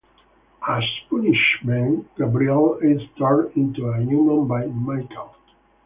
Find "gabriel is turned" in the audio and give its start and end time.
2.17-3.55